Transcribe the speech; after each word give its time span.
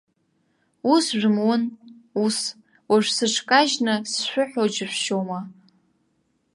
Ус 0.93 1.05
жәымун, 1.19 1.61
ус, 2.23 2.37
уажә 2.89 3.09
сыҽкажьны 3.17 3.93
сшәыҳәо 4.11 4.63
џьышәшьома? 4.73 5.39